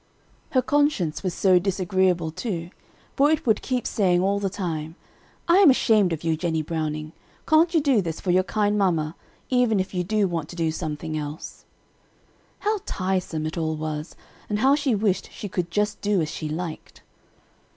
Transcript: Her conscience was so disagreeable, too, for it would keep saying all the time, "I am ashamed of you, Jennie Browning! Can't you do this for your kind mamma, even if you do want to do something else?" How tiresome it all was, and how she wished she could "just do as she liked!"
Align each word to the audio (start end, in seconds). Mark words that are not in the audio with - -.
Her 0.53 0.63
conscience 0.63 1.21
was 1.21 1.31
so 1.31 1.59
disagreeable, 1.59 2.31
too, 2.31 2.71
for 3.15 3.29
it 3.29 3.45
would 3.45 3.61
keep 3.61 3.85
saying 3.85 4.19
all 4.19 4.39
the 4.39 4.49
time, 4.49 4.95
"I 5.47 5.57
am 5.57 5.69
ashamed 5.69 6.11
of 6.11 6.23
you, 6.23 6.35
Jennie 6.35 6.63
Browning! 6.63 7.11
Can't 7.47 7.71
you 7.75 7.81
do 7.81 8.01
this 8.01 8.19
for 8.19 8.31
your 8.31 8.41
kind 8.41 8.79
mamma, 8.79 9.15
even 9.51 9.79
if 9.79 9.93
you 9.93 10.03
do 10.03 10.27
want 10.27 10.49
to 10.49 10.55
do 10.55 10.71
something 10.71 11.15
else?" 11.15 11.65
How 12.61 12.79
tiresome 12.87 13.45
it 13.45 13.59
all 13.59 13.75
was, 13.75 14.15
and 14.49 14.57
how 14.57 14.73
she 14.73 14.95
wished 14.95 15.31
she 15.31 15.47
could 15.47 15.69
"just 15.69 16.01
do 16.01 16.19
as 16.19 16.31
she 16.31 16.49
liked!" 16.49 17.03